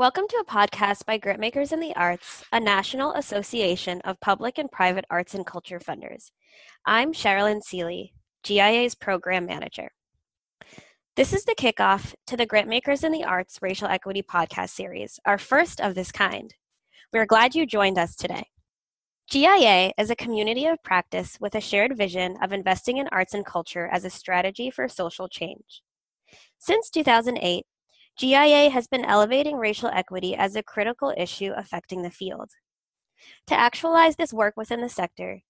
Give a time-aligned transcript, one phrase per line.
[0.00, 4.72] Welcome to a podcast by Grantmakers in the Arts, a national association of public and
[4.72, 6.30] private arts and culture funders.
[6.86, 9.90] I'm Sherilyn Seeley, GIA's program manager.
[11.16, 15.36] This is the kickoff to the Grantmakers in the Arts Racial Equity podcast series, our
[15.36, 16.54] first of this kind.
[17.12, 18.44] We are glad you joined us today.
[19.28, 23.44] GIA is a community of practice with a shared vision of investing in arts and
[23.44, 25.82] culture as a strategy for social change.
[26.58, 27.66] Since 2008,
[28.18, 32.50] GIA has been elevating racial equity as a critical issue affecting the field.
[33.46, 35.40] To actualize this work within the sector,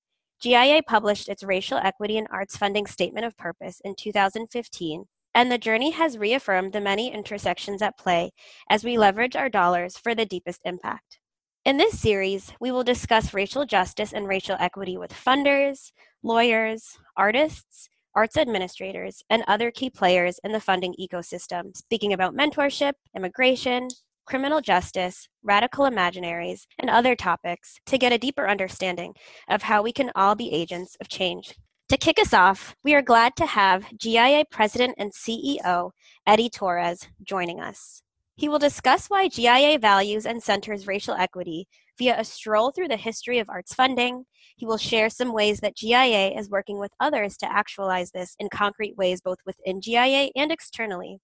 [0.41, 5.05] GIA published its Racial Equity in Arts Funding Statement of Purpose in 2015,
[5.35, 8.31] and the journey has reaffirmed the many intersections at play
[8.71, 11.19] as we leverage our dollars for the deepest impact.
[11.67, 15.93] In this series, we will discuss racial justice and racial equity with funders,
[16.23, 22.93] lawyers, artists, arts administrators, and other key players in the funding ecosystem, speaking about mentorship,
[23.15, 23.89] immigration,
[24.27, 29.13] criminal justice, radical imaginaries, and other topics to get a deeper understanding
[29.49, 31.55] of how we can all be agents of change.
[31.89, 35.91] To kick us off, we are glad to have GIA President and CEO
[36.25, 38.03] Eddie Torres joining us.
[38.37, 41.67] He will discuss why GIA values and centers racial equity
[42.01, 44.25] via a stroll through the history of arts funding.
[44.57, 48.49] He will share some ways that GIA is working with others to actualize this in
[48.49, 51.19] concrete ways, both within GIA and externally,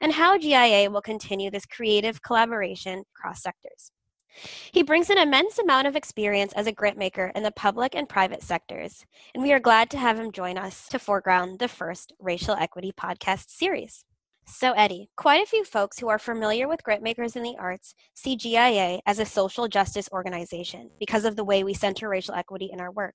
[0.00, 3.92] and how GIA will continue this creative collaboration across sectors.
[4.72, 8.08] He brings an immense amount of experience as a grant maker in the public and
[8.08, 12.14] private sectors, and we are glad to have him join us to foreground the first
[12.18, 14.06] Racial Equity podcast series.
[14.46, 18.36] So, Eddie, quite a few folks who are familiar with grantmakers in the arts see
[18.36, 22.80] GIA as a social justice organization because of the way we center racial equity in
[22.80, 23.14] our work.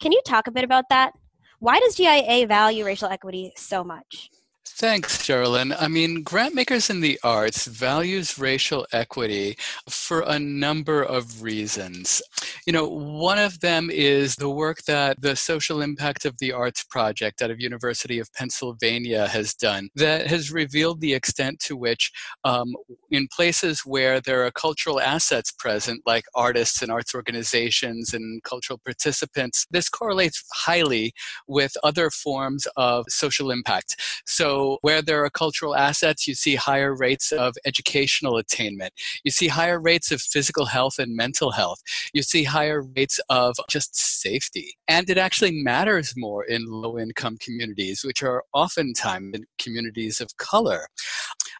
[0.00, 1.12] Can you talk a bit about that?
[1.58, 4.30] Why does GIA value racial equity so much?
[4.64, 5.76] Thanks, Sherilyn.
[5.78, 9.56] I mean, Grantmakers in the Arts values racial equity
[9.88, 12.22] for a number of reasons.
[12.66, 16.84] You know, one of them is the work that the Social Impact of the Arts
[16.84, 22.10] Project out of University of Pennsylvania has done that has revealed the extent to which
[22.44, 22.74] um,
[23.10, 28.80] in places where there are cultural assets present, like artists and arts organizations and cultural
[28.84, 31.12] participants, this correlates highly
[31.46, 33.96] with other forms of social impact.
[34.26, 38.92] So so, where there are cultural assets, you see higher rates of educational attainment.
[39.24, 41.80] You see higher rates of physical health and mental health.
[42.12, 44.74] You see higher rates of just safety.
[44.88, 50.86] And it actually matters more in low income communities, which are oftentimes communities of color.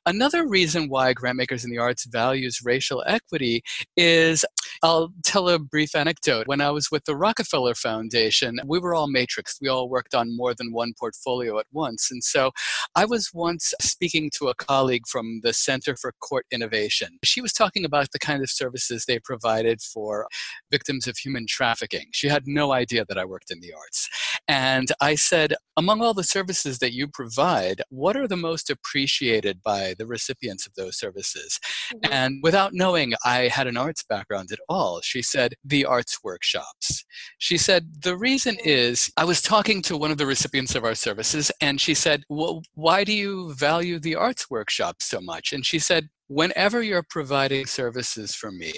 [0.04, 3.62] Another reason why Grantmakers in the Arts values racial equity
[3.96, 4.44] is
[4.82, 6.46] I'll tell a brief anecdote.
[6.46, 9.58] When I was with the Rockefeller Foundation, we were all matrixed.
[9.60, 12.10] We all worked on more than one portfolio at once.
[12.10, 12.50] And so
[12.94, 17.18] I was once speaking to a colleague from the Center for Court Innovation.
[17.24, 20.26] She was talking about the kind of services they provided for
[20.70, 22.06] victims of human trafficking.
[22.12, 24.08] She had no idea that I worked in the arts.
[24.48, 29.62] And I said, among all the services that you provide, what are the most appreciated
[29.62, 31.58] by the recipients of those services?
[31.94, 32.12] Mm-hmm.
[32.12, 37.04] And without knowing I had an arts background all, she said, the arts workshops.
[37.38, 40.94] She said, the reason is I was talking to one of the recipients of our
[40.94, 45.52] services, and she said, well, why do you value the arts workshops so much?
[45.52, 48.72] And she said, whenever you're providing services for me,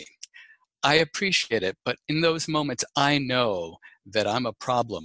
[0.83, 5.05] I appreciate it, but in those moments, I know that I'm a problem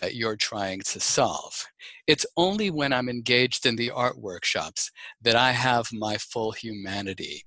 [0.00, 1.66] that you're trying to solve.
[2.06, 4.90] It's only when I'm engaged in the art workshops
[5.22, 7.44] that I have my full humanity.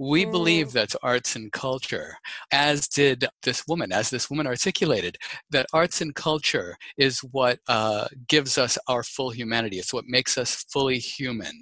[0.00, 0.32] We mm.
[0.32, 2.16] believe that arts and culture,
[2.50, 5.18] as did this woman, as this woman articulated,
[5.50, 9.78] that arts and culture is what uh, gives us our full humanity.
[9.78, 11.52] It's what makes us fully human.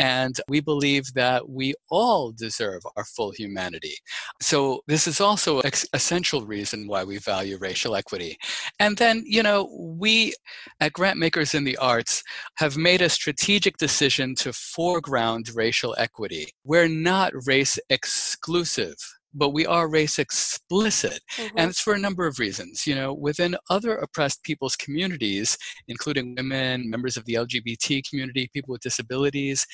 [0.00, 3.94] And we believe that we all deserve our full humanity.
[4.40, 8.36] So, this is also an essential reason why we value racial equity.
[8.80, 10.34] And then, you know, we
[10.80, 12.24] at Grant Makers in the Arts
[12.56, 16.48] have made a strategic decision to foreground racial equity.
[16.64, 18.96] We're not race exclusive
[19.36, 21.58] but we are race explicit mm-hmm.
[21.58, 25.56] and it's for a number of reasons you know within other oppressed people's communities
[25.88, 29.66] including women members of the lgbt community people with disabilities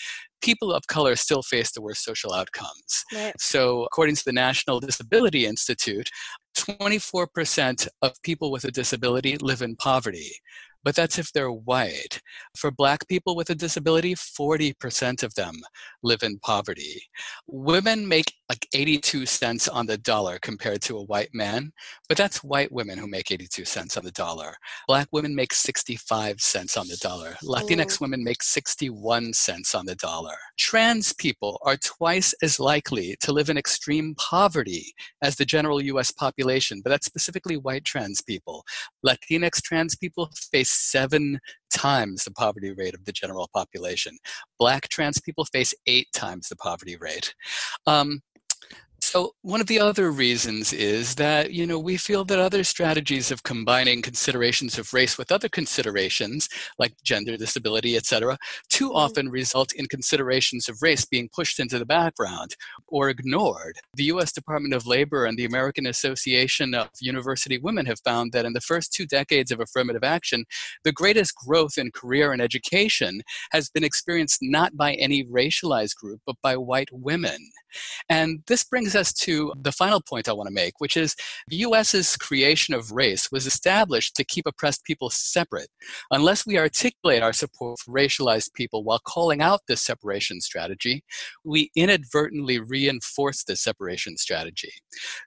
[0.43, 3.35] people of color still face the worst social outcomes right.
[3.39, 6.09] so according to the national disability institute
[6.59, 10.33] 24% of people with a disability live in poverty
[10.85, 12.21] but that's if they're white.
[12.57, 15.55] For black people with a disability, 40% of them
[16.03, 17.03] live in poverty.
[17.47, 21.73] Women make like 82 cents on the dollar compared to a white man,
[22.09, 24.55] but that's white women who make 82 cents on the dollar.
[24.87, 27.35] Black women make 65 cents on the dollar.
[27.43, 27.99] Latinx Ooh.
[28.03, 30.35] women make 61 cents on the dollar.
[30.59, 34.93] Trans people are twice as likely to live in extreme poverty
[35.23, 38.65] as the general US population, but that's specifically white trans people.
[39.07, 41.39] Latinx trans people face seven
[41.73, 44.17] times the poverty rate of the general population.
[44.59, 47.35] Black trans people face eight times the poverty rate.
[47.87, 48.21] Um,
[49.13, 53.31] so one of the other reasons is that you know we feel that other strategies
[53.31, 56.49] of combining considerations of race with other considerations
[56.79, 58.39] like gender, disability, etc.,
[58.71, 58.97] too mm-hmm.
[58.97, 62.57] often result in considerations of race being pushed into the background
[62.89, 63.77] or ignored.
[63.97, 64.33] The U.S.
[64.33, 68.63] Department of Labor and the American Association of University Women have found that in the
[68.63, 70.47] first two decades of affirmative action,
[70.85, 73.21] the greatest growth in career and education
[73.51, 77.51] has been experienced not by any racialized group but by white women.
[78.09, 81.17] And this brings us to the final point I want to make, which is
[81.49, 85.69] the US's creation of race was established to keep oppressed people separate.
[86.11, 91.03] Unless we articulate our support for racialized people while calling out this separation strategy,
[91.45, 94.73] we inadvertently reinforce this separation strategy.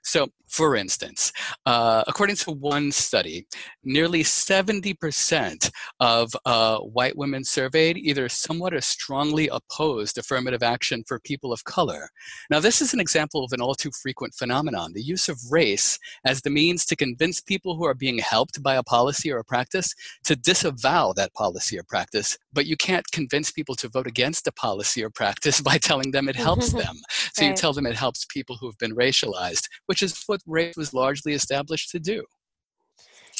[0.04, 1.32] So, for instance,
[1.66, 3.46] uh, according to one study,
[3.82, 5.70] nearly 70%
[6.00, 11.64] of uh, white women surveyed either somewhat or strongly opposed affirmative action for people of
[11.64, 12.08] color.
[12.50, 15.98] Now, this is an example of an all too frequent phenomenon the use of race
[16.24, 19.44] as the means to convince people who are being helped by a policy or a
[19.44, 19.92] practice
[20.24, 22.38] to disavow that policy or practice.
[22.52, 26.28] But you can't convince people to vote against a policy or practice by telling them
[26.28, 26.96] it helps them.
[27.32, 27.50] So right.
[27.50, 30.94] you tell them it helps people who have been racialized, which is what race was
[30.94, 32.24] largely established to do.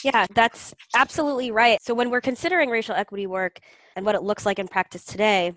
[0.05, 1.79] Yeah, that's absolutely right.
[1.83, 3.61] So when we're considering racial equity work
[3.95, 5.55] and what it looks like in practice today,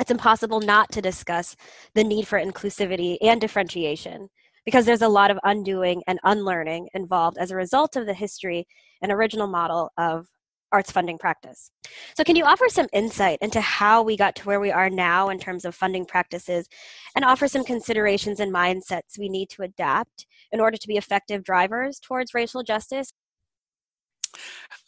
[0.00, 1.56] it's impossible not to discuss
[1.94, 4.28] the need for inclusivity and differentiation
[4.64, 8.66] because there's a lot of undoing and unlearning involved as a result of the history
[9.02, 10.26] and original model of
[10.72, 11.70] arts funding practice.
[12.16, 15.28] So, can you offer some insight into how we got to where we are now
[15.28, 16.68] in terms of funding practices
[17.14, 21.44] and offer some considerations and mindsets we need to adapt in order to be effective
[21.44, 23.12] drivers towards racial justice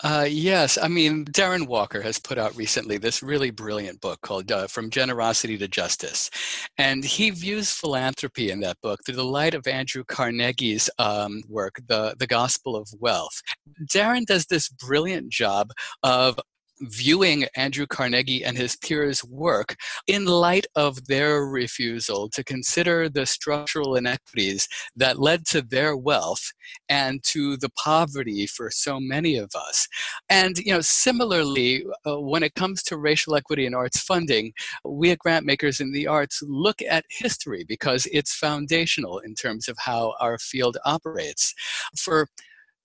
[0.05, 4.53] uh, yes, I mean, Darren Walker has put out recently this really brilliant book called
[4.53, 6.31] uh, From Generosity to Justice.
[6.77, 11.77] And he views philanthropy in that book through the light of Andrew Carnegie's um, work,
[11.87, 13.41] the, the Gospel of Wealth.
[13.91, 15.71] Darren does this brilliant job
[16.03, 16.39] of
[16.81, 19.76] viewing Andrew Carnegie and his peers' work
[20.06, 26.52] in light of their refusal to consider the structural inequities that led to their wealth
[26.88, 29.88] and to the poverty for so many of us.
[30.28, 34.52] And you know, similarly, uh, when it comes to racial equity in arts funding,
[34.84, 39.69] we at Grant Makers in the Arts look at history because it's foundational in terms
[39.69, 41.55] of how our field operates.
[41.96, 42.28] For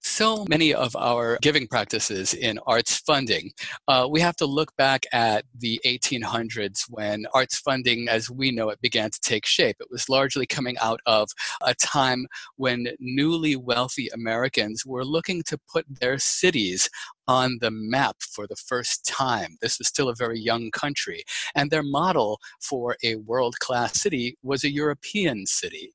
[0.01, 3.51] so many of our giving practices in arts funding,
[3.87, 8.69] uh, we have to look back at the 1800s when arts funding, as we know
[8.69, 9.77] it, began to take shape.
[9.79, 11.29] It was largely coming out of
[11.61, 12.25] a time
[12.55, 16.89] when newly wealthy Americans were looking to put their cities
[17.27, 19.57] on the map for the first time.
[19.61, 21.23] This was still a very young country.
[21.55, 25.93] And their model for a world class city was a European city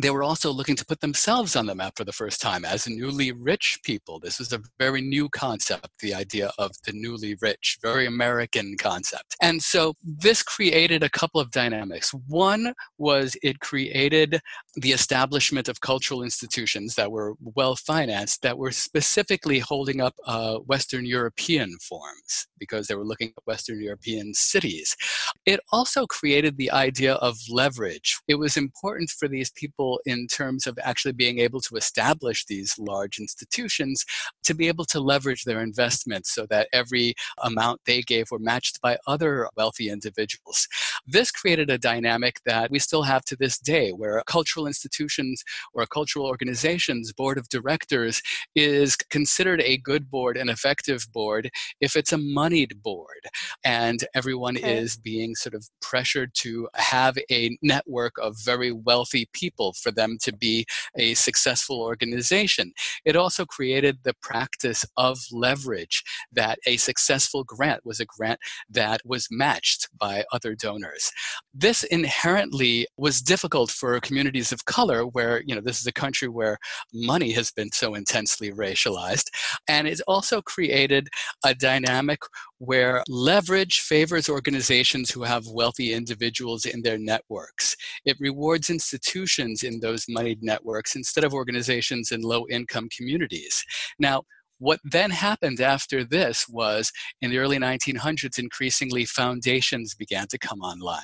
[0.00, 2.86] they were also looking to put themselves on the map for the first time as
[2.86, 4.18] newly rich people.
[4.18, 9.36] This is a very new concept, the idea of the newly rich, very American concept.
[9.42, 12.14] And so this created a couple of dynamics.
[12.26, 14.40] One was it created
[14.76, 20.56] the establishment of cultural institutions that were well financed, that were specifically holding up uh,
[20.58, 24.96] Western European forms because they were looking at Western European cities.
[25.44, 28.20] It also created the idea of leverage.
[28.26, 32.44] It was important for these people people in terms of actually being able to establish
[32.46, 34.04] these large institutions
[34.44, 38.80] to be able to leverage their investments so that every amount they gave were matched
[38.80, 40.68] by other wealthy individuals.
[41.06, 45.42] This created a dynamic that we still have to this day where cultural institutions
[45.74, 48.22] or a cultural organization's board of directors
[48.54, 53.22] is considered a good board, an effective board, if it's a moneyed board.
[53.64, 54.78] And everyone okay.
[54.78, 60.18] is being sort of pressured to have a network of very wealthy people for them
[60.22, 62.72] to be a successful organization.
[63.04, 66.02] It also created the practice of leverage
[66.32, 71.10] that a successful grant was a grant that was matched by other donors.
[71.54, 76.28] This inherently was difficult for communities of color where, you know, this is a country
[76.28, 76.58] where
[76.92, 79.28] money has been so intensely racialized.
[79.68, 81.08] And it also created
[81.44, 82.20] a dynamic
[82.64, 87.76] where leverage favors organizations who have wealthy individuals in their networks.
[88.04, 93.64] It rewards institutions in those moneyed networks instead of organizations in low income communities.
[93.98, 94.22] Now,
[94.60, 100.60] what then happened after this was in the early 1900s, increasingly foundations began to come
[100.60, 101.02] online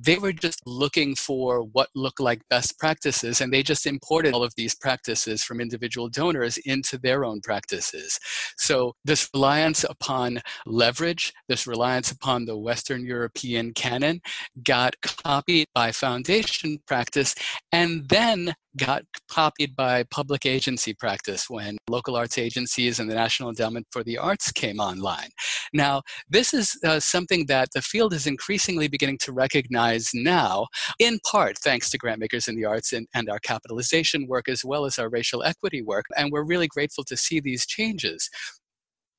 [0.00, 4.44] they were just looking for what looked like best practices and they just imported all
[4.44, 8.18] of these practices from individual donors into their own practices
[8.56, 14.20] so this reliance upon leverage this reliance upon the western european canon
[14.62, 17.34] got copied by foundation practice
[17.72, 23.48] and then got copied by public agency practice when local arts agencies and the National
[23.48, 25.28] Endowment for the Arts came online.
[25.72, 30.66] Now, this is uh, something that the field is increasingly beginning to recognize now,
[30.98, 34.84] in part thanks to grantmakers in the arts and, and our capitalization work as well
[34.84, 36.04] as our racial equity work.
[36.16, 38.28] And we're really grateful to see these changes.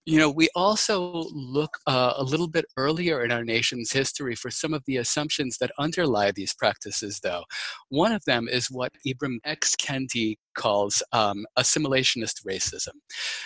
[0.05, 4.49] You know, we also look uh, a little bit earlier in our nation's history for
[4.49, 7.43] some of the assumptions that underlie these practices, though.
[7.89, 9.75] One of them is what Ibram X.
[9.75, 12.95] Kendi calls um, assimilationist racism.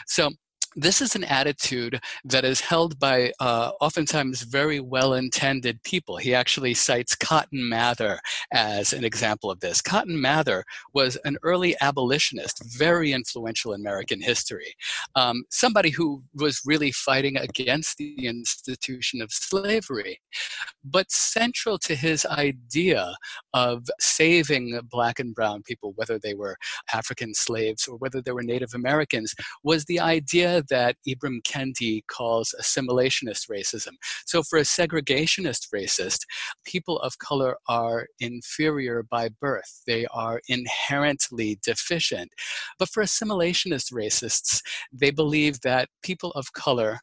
[0.07, 0.31] So,
[0.75, 6.17] this is an attitude that is held by uh, oftentimes very well intended people.
[6.17, 8.19] He actually cites Cotton Mather
[8.51, 9.81] as an example of this.
[9.81, 10.63] Cotton Mather
[10.93, 14.75] was an early abolitionist, very influential in American history,
[15.15, 20.19] um, somebody who was really fighting against the institution of slavery.
[20.83, 23.15] But central to his idea
[23.53, 26.57] of saving black and brown people, whether they were
[26.93, 29.99] African slaves or whether they were Native Americans, was the
[30.69, 33.93] that Ibram Kendi calls assimilationist racism.
[34.25, 36.19] So, for a segregationist racist,
[36.65, 42.31] people of color are inferior by birth, they are inherently deficient.
[42.79, 46.99] But for assimilationist racists, they believe that people of color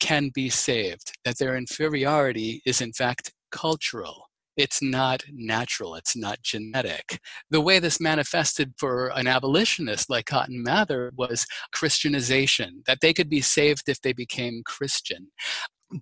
[0.00, 4.25] can be saved, that their inferiority is in fact cultural
[4.56, 7.20] it's not natural, it's not genetic.
[7.50, 13.28] The way this manifested for an abolitionist like Cotton Mather was Christianization, that they could
[13.28, 15.28] be saved if they became Christian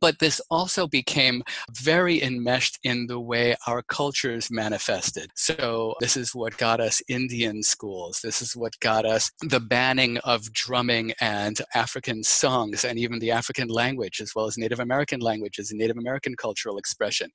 [0.00, 5.30] but this also became very enmeshed in the way our cultures manifested.
[5.34, 8.20] So, this is what got us Indian schools.
[8.22, 13.30] This is what got us the banning of drumming and African songs and even the
[13.30, 17.30] African language, as well as Native American languages and Native American cultural expression.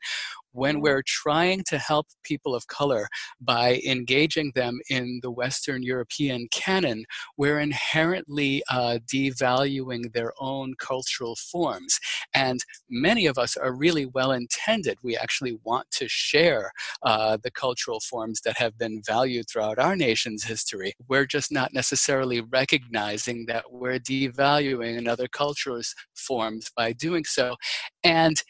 [0.51, 3.07] When we're trying to help people of color
[3.39, 7.05] by engaging them in the Western European canon,
[7.37, 11.99] we're inherently uh, devaluing their own cultural forms.
[12.33, 14.97] And many of us are really well intended.
[15.03, 16.71] We actually want to share
[17.03, 20.93] uh, the cultural forms that have been valued throughout our nation's history.
[21.07, 27.55] We're just not necessarily recognizing that we're devaluing another culture's forms by doing so.
[28.03, 28.41] And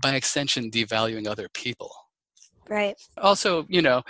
[0.00, 1.90] by extension, devaluing other people.
[2.68, 2.96] Right.
[3.18, 4.02] Also, you know,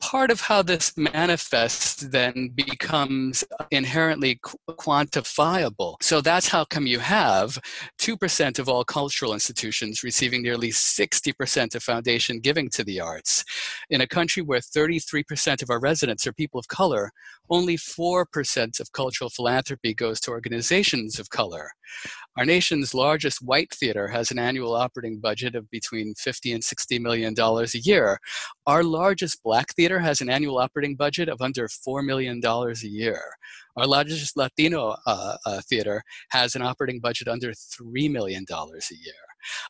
[0.00, 4.40] part of how this manifests then becomes inherently
[4.70, 5.96] quantifiable.
[6.00, 7.58] So that's how come you have
[8.00, 13.44] 2% of all cultural institutions receiving nearly 60% of foundation giving to the arts.
[13.90, 17.10] In a country where 33% of our residents are people of color,
[17.50, 21.70] only 4% of cultural philanthropy goes to organizations of color.
[22.36, 26.98] Our nation's largest white theater has an annual operating budget of between 50 and 60
[26.98, 28.18] million dollars a year.
[28.66, 32.88] Our largest black theater has an annual operating budget of under 4 million dollars a
[32.88, 33.22] year.
[33.76, 39.14] Our largest Latino uh, uh, theater has an operating budget under $3 million a year.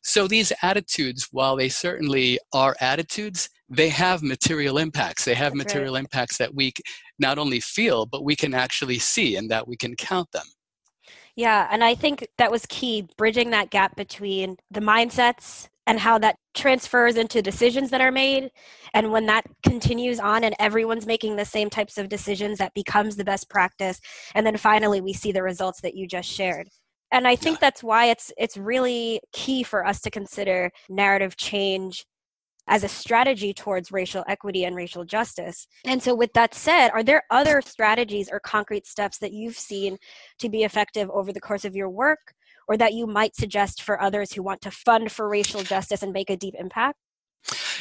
[0.02, 5.24] So these attitudes, while they certainly are attitudes, they have material impacts.
[5.24, 6.00] They have That's material right.
[6.00, 6.72] impacts that we
[7.18, 10.46] not only feel, but we can actually see and that we can count them.
[11.36, 16.18] Yeah, and I think that was key, bridging that gap between the mindsets and how
[16.18, 18.50] that transfers into decisions that are made.
[18.92, 23.16] And when that continues on and everyone's making the same types of decisions, that becomes
[23.16, 23.98] the best practice.
[24.34, 26.68] And then finally, we see the results that you just shared.
[27.10, 32.04] And I think that's why it's it's really key for us to consider narrative change
[32.68, 35.66] as a strategy towards racial equity and racial justice.
[35.86, 39.96] And so, with that said, are there other strategies or concrete steps that you've seen
[40.38, 42.34] to be effective over the course of your work,
[42.68, 46.12] or that you might suggest for others who want to fund for racial justice and
[46.12, 46.98] make a deep impact?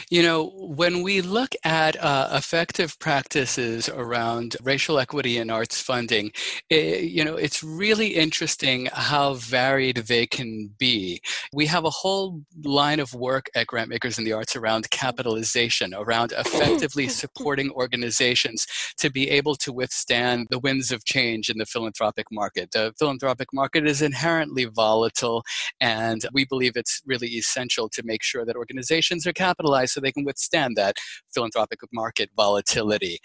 [0.10, 6.32] You know, when we look at uh, effective practices around racial equity in arts funding,
[6.70, 11.20] it, you know, it's really interesting how varied they can be.
[11.52, 16.32] We have a whole line of work at Grantmakers in the Arts around capitalization, around
[16.38, 18.66] effectively supporting organizations
[19.00, 22.72] to be able to withstand the winds of change in the philanthropic market.
[22.72, 25.44] The philanthropic market is inherently volatile,
[25.82, 30.12] and we believe it's really essential to make sure that organizations are capitalized so they
[30.12, 30.96] can withstand that
[31.34, 33.18] philanthropic market volatility.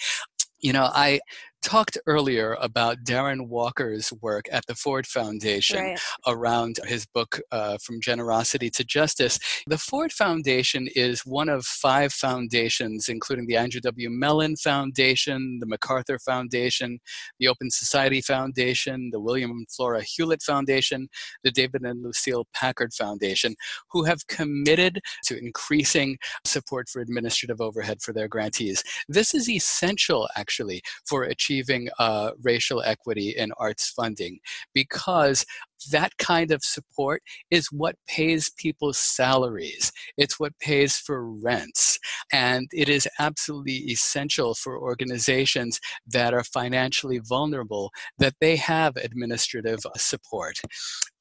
[0.60, 1.20] You know, I
[1.62, 6.00] talked earlier about Darren Walker's work at the Ford Foundation right.
[6.26, 9.38] around his book, uh, From Generosity to Justice.
[9.66, 14.10] The Ford Foundation is one of five foundations, including the Andrew W.
[14.10, 16.98] Mellon Foundation, the MacArthur Foundation,
[17.38, 21.08] the Open Society Foundation, the William and Flora Hewlett Foundation,
[21.44, 23.54] the David and Lucile Packard Foundation,
[23.90, 28.82] who have committed to increasing support for administrative overhead for their grantees.
[29.08, 34.40] This is essential, actually, for achieving achieving uh, racial equity in arts funding
[34.72, 35.44] because
[35.90, 39.92] that kind of support is what pays people's salaries.
[40.16, 41.98] It's what pays for rents.
[42.32, 49.80] And it is absolutely essential for organizations that are financially vulnerable that they have administrative
[49.86, 50.60] uh, support.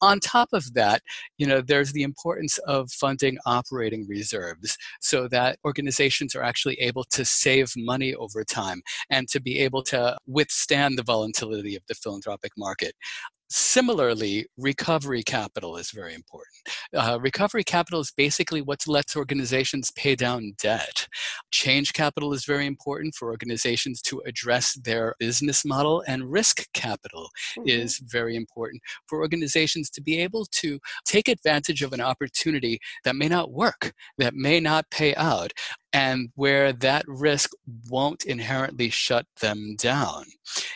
[0.01, 1.01] On top of that,
[1.37, 7.03] you know, there's the importance of funding operating reserves so that organizations are actually able
[7.05, 11.95] to save money over time and to be able to withstand the volatility of the
[11.95, 12.93] philanthropic market.
[13.53, 16.55] Similarly, recovery capital is very important.
[16.95, 21.09] Uh, recovery capital is basically what lets organizations pay down debt.
[21.51, 27.29] Change capital is very important for organizations to address their business model, and risk capital
[27.59, 27.67] mm-hmm.
[27.67, 33.17] is very important for organizations to be able to take advantage of an opportunity that
[33.17, 35.51] may not work, that may not pay out,
[35.93, 37.51] and where that risk
[37.89, 40.25] won't inherently shut them down.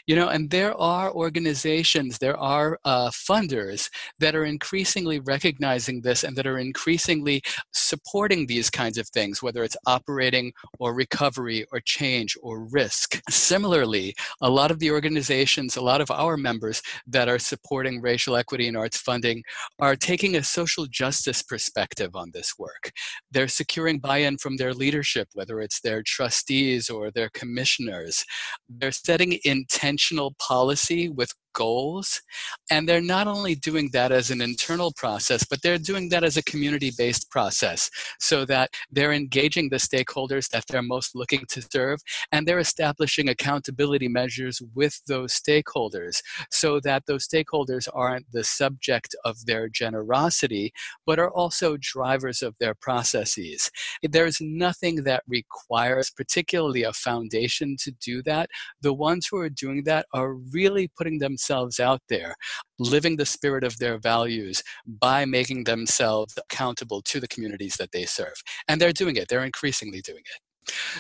[0.07, 6.24] You know, and there are organizations, there are uh, funders that are increasingly recognizing this
[6.24, 7.41] and that are increasingly
[7.74, 13.19] supporting these kinds of things, whether it's operating or recovery or change or risk.
[13.29, 18.36] Similarly, a lot of the organizations, a lot of our members that are supporting racial
[18.36, 19.43] equity and arts funding
[19.79, 22.91] are taking a social justice perspective on this work.
[23.31, 28.26] They're securing buy in from their leaders leadership, whether it's their trustees or their commissioners.
[28.68, 32.22] They're setting intentional policy with goals.
[32.70, 36.38] And they're not only doing that as an internal process, but they're doing that as
[36.38, 41.64] a community based process so that they're engaging the stakeholders that they're most looking to
[41.72, 42.00] serve
[42.32, 49.15] and they're establishing accountability measures with those stakeholders so that those stakeholders aren't the subject
[49.24, 50.72] of their generosity,
[51.06, 53.72] but are also drivers of their processes.
[54.04, 58.50] There's nothing that requires, particularly a foundation, to do that.
[58.82, 62.36] The ones who are doing that are really putting themselves themselves out there,
[62.79, 68.05] living the spirit of their values by making themselves accountable to the communities that they
[68.05, 68.36] serve.
[68.67, 70.41] And they're doing it, they're increasingly doing it.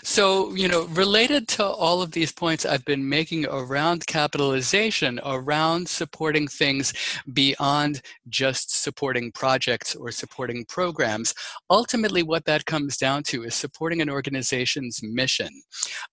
[0.03, 5.89] So, you know, related to all of these points I've been making around capitalization, around
[5.89, 6.93] supporting things
[7.33, 11.33] beyond just supporting projects or supporting programs,
[11.71, 15.49] ultimately what that comes down to is supporting an organization's mission.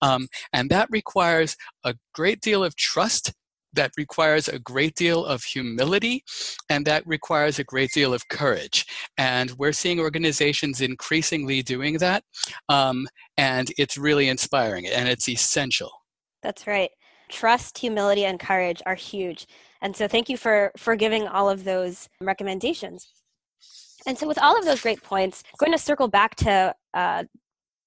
[0.00, 3.34] Um, and that requires a great deal of trust
[3.74, 6.24] that requires a great deal of humility
[6.68, 8.86] and that requires a great deal of courage.
[9.18, 12.24] And we're seeing organizations increasingly doing that.
[12.68, 13.06] Um,
[13.36, 15.90] and it's really inspiring and it's essential.
[16.42, 16.90] That's right.
[17.28, 19.46] Trust, humility, and courage are huge.
[19.80, 23.12] And so thank you for, for giving all of those recommendations.
[24.06, 27.24] And so, with all of those great points, I'm going to circle back to uh,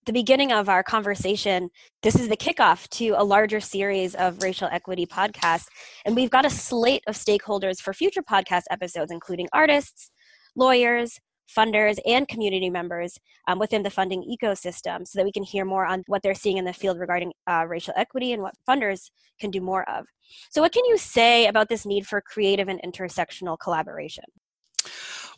[0.06, 1.70] the beginning of our conversation,
[2.04, 5.66] this is the kickoff to a larger series of racial equity podcasts.
[6.06, 10.12] And we've got a slate of stakeholders for future podcast episodes, including artists,
[10.56, 11.20] lawyers,
[11.56, 15.86] funders, and community members um, within the funding ecosystem so that we can hear more
[15.86, 19.50] on what they're seeing in the field regarding uh, racial equity and what funders can
[19.50, 20.06] do more of.
[20.52, 24.26] So, what can you say about this need for creative and intersectional collaboration?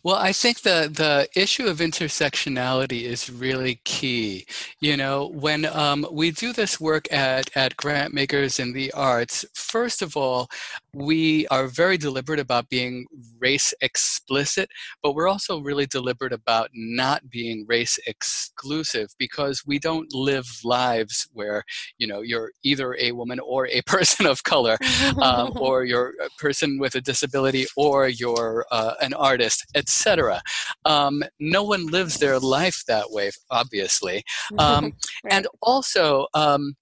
[0.03, 4.45] Well, I think the the issue of intersectionality is really key.
[4.79, 9.45] You know, when um, we do this work at at grant makers in the arts,
[9.53, 10.49] first of all,
[10.97, 13.05] we are very deliberate about being
[13.39, 14.69] race explicit,
[15.03, 21.27] but we're also really deliberate about not being race exclusive because we don't live lives
[21.33, 21.63] where,
[21.99, 24.77] you know, you're either a woman or a person of color,
[25.21, 30.41] um, or you're a person with a disability, or you're uh, an artist, etc.
[30.85, 34.23] Um, no one lives their life that way, obviously.
[34.57, 34.85] Um,
[35.23, 35.33] right.
[35.33, 36.75] And also, um,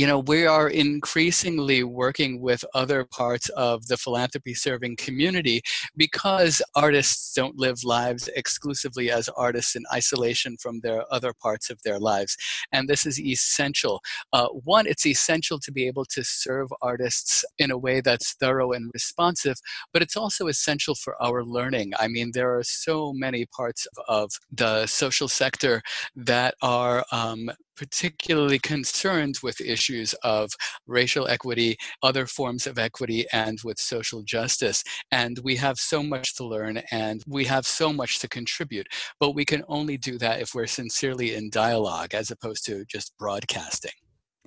[0.00, 5.60] you know, we are increasingly working with other parts of the philanthropy serving community
[5.94, 11.82] because artists don't live lives exclusively as artists in isolation from their other parts of
[11.82, 12.34] their lives.
[12.72, 14.00] And this is essential.
[14.32, 18.72] Uh, one, it's essential to be able to serve artists in a way that's thorough
[18.72, 19.58] and responsive,
[19.92, 21.92] but it's also essential for our learning.
[21.98, 25.82] I mean, there are so many parts of the social sector
[26.16, 30.50] that are um, particularly concerned with issues of
[30.86, 34.84] racial equity, other forms of equity, and with social justice.
[35.12, 38.86] And we have so much to learn and we have so much to contribute.
[39.18, 43.16] But we can only do that if we're sincerely in dialogue as opposed to just
[43.18, 43.96] broadcasting.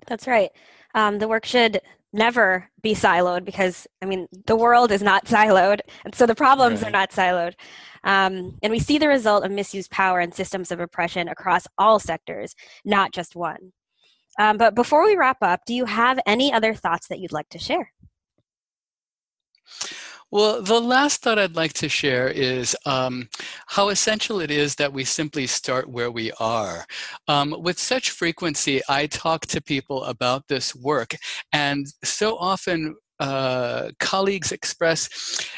[0.06, 0.52] That's right.
[0.94, 1.82] Um, the work should
[2.14, 5.82] never be siloed because, I mean, the world is not siloed.
[6.06, 6.90] And so the problems right.
[6.90, 7.54] are not siloed.
[8.04, 12.00] Um, and we see the result of misused power and systems of oppression across all
[12.00, 13.74] sectors, not just one.
[14.40, 17.50] Um, but before we wrap up, do you have any other thoughts that you'd like
[17.50, 17.92] to share?
[20.34, 23.30] Well, the last thought I'd like to share is um,
[23.68, 26.88] how essential it is that we simply start where we are.
[27.28, 31.16] Um, with such frequency, I talk to people about this work,
[31.52, 35.08] and so often uh, colleagues express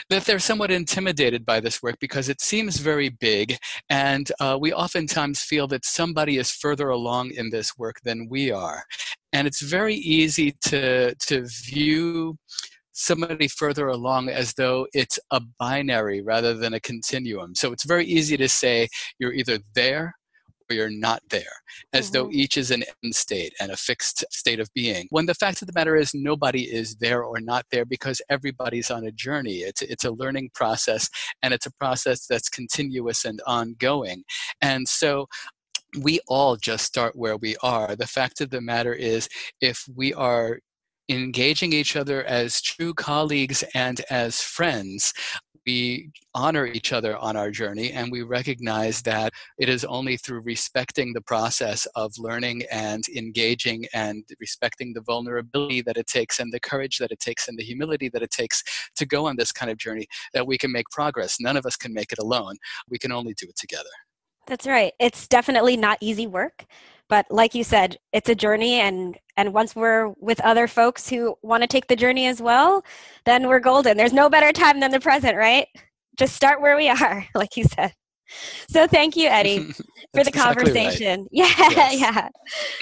[0.09, 3.55] that they're somewhat intimidated by this work because it seems very big,
[3.89, 8.51] and uh, we oftentimes feel that somebody is further along in this work than we
[8.51, 8.83] are.
[9.31, 12.37] And it's very easy to, to view
[12.95, 17.53] somebody further along as though it's a binary rather than a continuum.
[17.53, 18.87] So it's very easy to say
[19.19, 20.15] you're either there
[20.69, 21.43] or you're not there,
[21.93, 22.13] as mm-hmm.
[22.13, 25.07] though each is an end state and a fixed state of being.
[25.09, 28.89] When the fact of the matter is, nobody is there or not there because everybody's
[28.89, 29.57] on a journey.
[29.57, 31.09] It's, it's a learning process
[31.43, 34.23] and it's a process that's continuous and ongoing.
[34.61, 35.27] And so
[36.01, 37.95] we all just start where we are.
[37.95, 39.29] The fact of the matter is,
[39.61, 40.59] if we are
[41.09, 45.13] engaging each other as true colleagues and as friends,
[45.65, 50.41] we honor each other on our journey and we recognize that it is only through
[50.41, 56.53] respecting the process of learning and engaging and respecting the vulnerability that it takes and
[56.53, 58.63] the courage that it takes and the humility that it takes
[58.95, 61.37] to go on this kind of journey that we can make progress.
[61.39, 62.55] None of us can make it alone.
[62.89, 63.89] We can only do it together.
[64.47, 64.93] That's right.
[64.99, 66.65] It's definitely not easy work,
[67.09, 71.35] but like you said, it's a journey and and once we're with other folks who
[71.41, 72.83] want to take the journey as well,
[73.25, 73.97] then we're golden.
[73.97, 75.67] There's no better time than the present, right?
[76.17, 77.93] Just start where we are, like you said.
[78.69, 79.73] So thank you, Eddie,
[80.13, 81.21] for the conversation.
[81.21, 81.27] Right.
[81.31, 81.99] Yeah, yes.
[81.99, 82.29] yeah.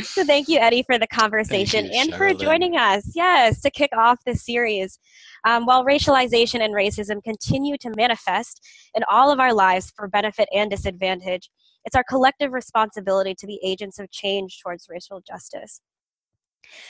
[0.03, 2.39] So thank you, Eddie, for the conversation you, and Charlotte.
[2.39, 3.12] for joining us.
[3.15, 4.99] Yes, to kick off this series.
[5.45, 10.47] Um, while racialization and racism continue to manifest in all of our lives for benefit
[10.53, 11.49] and disadvantage,
[11.86, 15.82] it's our collective responsibility to be agents of change towards racial justice.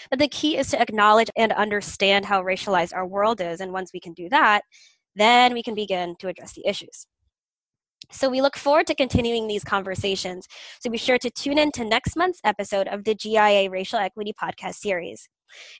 [0.09, 3.59] But the key is to acknowledge and understand how racialized our world is.
[3.59, 4.61] And once we can do that,
[5.15, 7.07] then we can begin to address the issues.
[8.11, 10.45] So we look forward to continuing these conversations.
[10.81, 14.33] So be sure to tune in to next month's episode of the GIA Racial Equity
[14.33, 15.27] Podcast Series.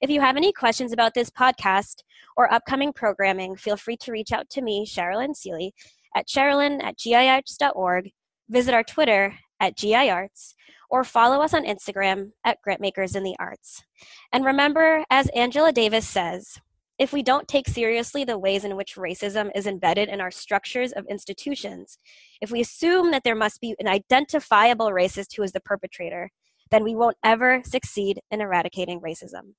[0.01, 1.97] If you have any questions about this podcast
[2.37, 5.73] or upcoming programming, feel free to reach out to me, Sherilyn Seely,
[6.15, 8.11] at sherilyn at giarts.org,
[8.49, 10.55] visit our Twitter at GI Arts,
[10.89, 13.83] or follow us on Instagram at Grantmakers in the Arts.
[14.31, 16.59] And remember, as Angela Davis says,
[16.99, 20.91] if we don't take seriously the ways in which racism is embedded in our structures
[20.91, 21.97] of institutions,
[22.41, 26.29] if we assume that there must be an identifiable racist who is the perpetrator,
[26.69, 29.53] then we won't ever succeed in eradicating racism.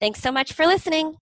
[0.00, 1.14] Thanks so much for listening.